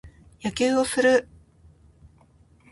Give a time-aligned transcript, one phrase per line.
[0.43, 1.27] 野球をする。